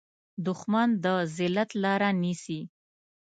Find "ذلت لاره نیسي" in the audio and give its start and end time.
1.37-2.59